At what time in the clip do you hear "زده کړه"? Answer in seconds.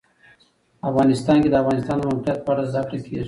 2.71-2.97